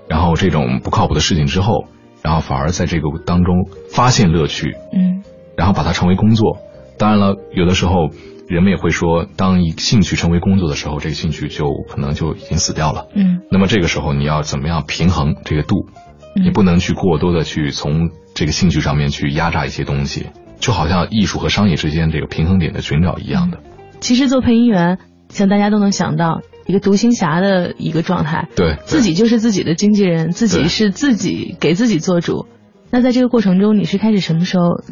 [0.07, 1.85] 然后这种不靠谱的事情之后，
[2.21, 5.21] 然后反而在这个当中发现乐趣，嗯
[5.57, 6.57] 然后把它成为工作。
[6.97, 8.09] 当然了，有的时候
[8.47, 13.07] 人们也会说，当一兴趣成为工作的时候，这个兴趣就可能就已经死掉了。
[13.15, 15.87] 嗯那么这个时候你要怎么样平衡这个度？
[16.35, 20.27] 嗯你不能去过多的去从这个兴趣上面去压榨一些东西，
[20.59, 23.59] 就好像艺术和商业之间这个平衡点的寻找一样的。
[23.99, 24.97] 其实做配音员，
[25.29, 32.47] 像大家都能想到一个独行侠的一个状态，对，自己就是自己的经纪人，自己是自己给自己做主。
[32.89, 34.83] 那在这个过程中，你是开始什么时候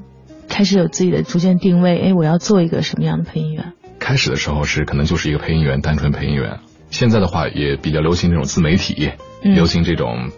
[0.51, 1.97] 开始有自己的逐渐定位？
[1.97, 3.71] 哎，我要做一个什么样的配音员？
[3.99, 6.59] 开始的时候是可能就是一个配音员，单纯配音员。
[6.89, 9.11] 现在的话也比较流行这种自媒体，
[9.43, 10.29] 嗯流行这种，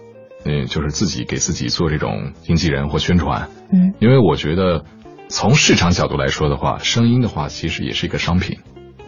[0.45, 3.49] 嗯，就是自己给自己做这种经纪人或宣传。
[3.71, 4.85] 嗯因为我觉得，
[5.29, 8.59] 从市场角度来说的话，声音的话其实也是一个商品，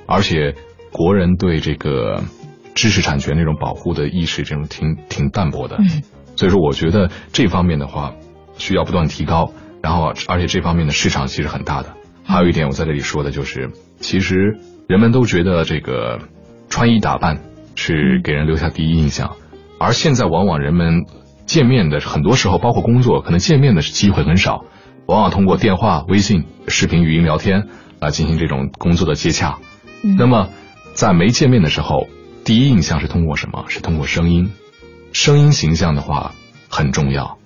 [0.07, 0.55] 而且
[0.91, 2.23] 国人对这个
[2.73, 5.77] 知识产权这种保护的意识，这种挺挺淡薄的。
[5.77, 6.01] 嗯
[6.35, 8.13] 所以说，我觉得这方面的话
[8.57, 9.53] 需要不断提高，
[9.85, 11.93] 然后而且这方面的市场其实很大的。
[12.23, 13.69] 还有一点我在这里说的就是，
[13.99, 14.57] 其实
[14.87, 16.17] 人们都觉得这个
[16.69, 17.39] 穿衣打扮
[17.75, 19.35] 是给人留下第一印象，
[19.79, 21.05] 而现在往往人们
[21.45, 24.65] 见面的很多时候，包括工作，可能见面的机会很少，
[25.05, 27.67] 往往通过电话、微信、视频、语音聊天
[27.99, 29.59] 来进行这种工作的接洽。
[30.01, 30.49] 嗯那么
[30.95, 32.07] 在没见面的时候，
[32.43, 33.65] 第一印象是通过什么？
[33.67, 34.51] 是通过声音，
[35.13, 36.31] 声音形象的话
[36.69, 37.37] 很重要。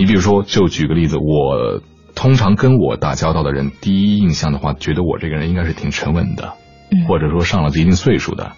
[0.00, 1.82] 你比如说，就举个例子，我
[2.14, 6.54] 通常跟我打交道的人，第一印象的话，觉得我这个人应该是挺沉稳的，
[6.90, 8.52] 嗯或者说上了一定岁数的。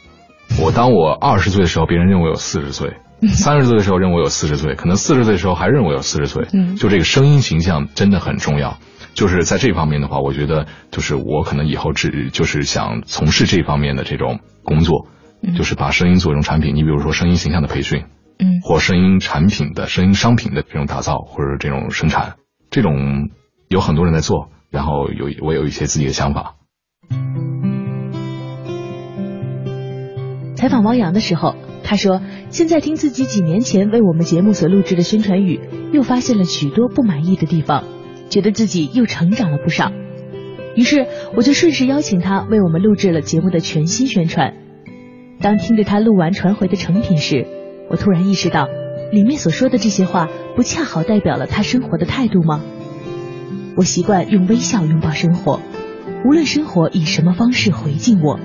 [0.61, 2.90] 我当我二十岁的时候，别人认为我有四十岁；
[3.26, 6.47] 三十岁的时候认为我有四十岁，可能四十岁的时候还认为我有四十岁。
[6.53, 8.78] 嗯就这个声音形象真的很重要。
[9.14, 15.09] 就是在这方面的话，我觉得就是我可能以后只就是想从事这方面的这种工作，
[15.43, 16.76] 嗯就是把声音做成产品。
[16.76, 18.05] 你比如说声音形象的培训，
[18.43, 22.34] 嗯或声音产品的声音商品的这种打造或者这种生产，
[22.70, 23.30] 这种
[23.68, 26.57] 有很多人在做，然后有我有一些自己的想法。
[30.55, 35.61] 采访汪洋的时候，他说：“现在听自己几年前为我们节目所录制的宣传语，
[35.93, 37.82] 又发现了许多不满意的地方，
[38.28, 39.90] 觉得自己又成长了不少。
[40.76, 44.55] 于是我就顺势邀请他为我们录制了节目的全新宣传。
[45.40, 47.47] 当听着他录完传回的成品时，
[47.93, 48.68] 我突然意识到，
[49.12, 52.62] 里面所说的这些话，不恰好代表了他生活的态度吗？
[53.76, 55.61] 我习惯用微笑拥抱生活，
[56.24, 58.40] 无论生活以什么方式回敬我。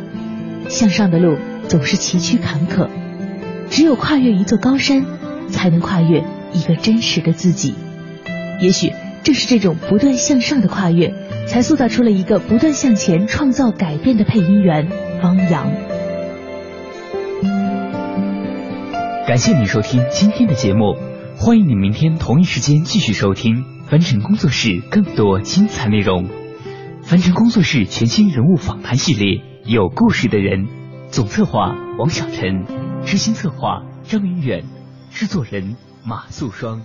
[0.67, 1.37] 向上的路
[1.69, 2.89] 总是崎岖坎坷，
[3.69, 5.05] 只有跨越一座高山，
[5.47, 7.73] 才能跨越一个真实的自己。
[8.59, 8.91] 也许
[9.23, 11.13] 正是这种不断向上的跨越，
[11.47, 14.89] 才塑造出了一个不断向前创造改变的配音员
[15.23, 15.71] 汪洋。
[19.27, 20.95] 感谢您收听今天的节目，
[21.35, 26.29] 欢迎你明天同一时间继续收听凡尘工作室更多精彩内容。
[27.03, 29.25] 凡尘工作室全新人物访谈系列
[29.65, 30.67] 《有故事的人》，
[31.09, 32.63] 总策划王小晨，
[33.05, 34.63] 执行策划张明远，
[35.11, 35.75] 制作人
[36.05, 36.81] 马素双。